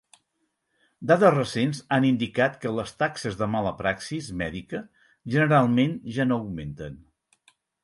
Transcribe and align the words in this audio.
Dades 1.09 1.33
recents 1.35 1.81
han 1.97 2.07
indicat 2.09 2.55
que 2.63 2.71
les 2.79 2.95
taxes 3.03 3.37
de 3.43 3.49
mala 3.57 3.75
praxis 3.83 4.31
mèdica 4.41 4.83
generalment 5.37 5.97
ja 6.19 6.29
no 6.33 6.41
augmenten. 6.43 7.01